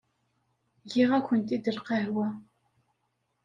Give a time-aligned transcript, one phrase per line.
[0.91, 2.27] Giɣ-akent-id lqahwa.